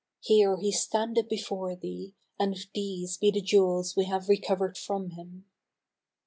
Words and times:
Here 0.23 0.57
he 0.57 0.71
standeth 0.71 1.29
before 1.29 1.75
thee, 1.75 2.15
and 2.39 2.57
these 2.73 3.17
be 3.17 3.29
the 3.29 3.39
jewels 3.39 3.95
we 3.95 4.05
have 4.05 4.29
recovered 4.29 4.75
from 4.75 5.11
him." 5.11 5.45